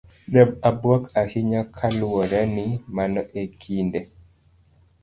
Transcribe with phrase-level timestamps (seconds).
[0.31, 2.65] Ne abuok ahinya kaluore ni
[2.95, 3.99] mano e kinde